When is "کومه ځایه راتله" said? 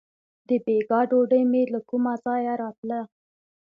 1.89-3.01